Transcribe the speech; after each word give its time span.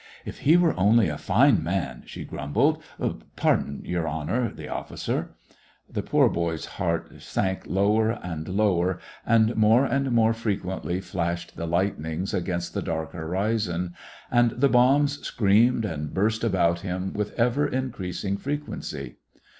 "If 0.25 0.39
he 0.39 0.57
were 0.57 0.73
only 0.79 1.09
a 1.09 1.17
fine 1.19 1.61
man," 1.63 2.01
she 2.07 2.25
grumbled, 2.25 2.81
—"Pardon, 3.35 3.83
Your 3.85 4.07
Honor 4.07 4.51
the 4.51 4.67
officer." 4.67 5.35
The 5.87 6.01
poor 6.01 6.27
boy's 6.27 6.65
heart 6.65 7.21
sank 7.21 7.67
lower 7.67 8.13
and 8.23 8.47
lower, 8.47 8.97
and 9.27 9.55
more 9.55 9.85
and 9.85 10.11
more 10.11 10.33
frequently 10.33 11.01
flashed 11.01 11.55
the 11.55 11.67
lightnings 11.67 12.33
against 12.33 12.73
the 12.73 12.81
dark 12.81 13.11
horizon, 13.11 13.93
and 14.31 14.49
the 14.53 14.69
bombs 14.69 15.21
screamed 15.23 15.85
and 15.85 16.11
burst 16.15 16.43
about 16.43 16.79
him 16.79 17.13
with 17.13 17.37
ever 17.39 17.67
increasing 17.67 18.37
fre 18.37 18.53
quency. 18.53 19.17